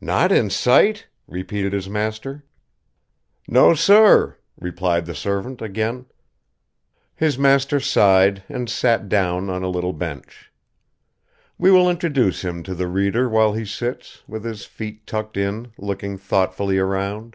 [0.00, 2.44] "Not in sight?" repeated his master.
[3.48, 6.06] "No, sir," replied the servant again.
[7.16, 10.52] His master sighed and sat down on a little bench.
[11.58, 15.72] We will introduce him to the reader while he sits, with his feet tucked in,
[15.76, 17.34] looking thoughtfully around.